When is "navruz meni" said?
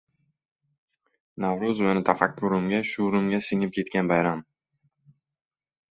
1.43-2.03